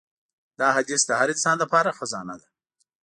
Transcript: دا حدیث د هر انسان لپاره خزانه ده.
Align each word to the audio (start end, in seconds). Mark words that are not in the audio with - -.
دا 0.59 0.67
حدیث 0.77 1.01
د 1.05 1.11
هر 1.19 1.29
انسان 1.33 1.55
لپاره 1.63 1.95
خزانه 1.97 2.35
ده. 2.41 2.47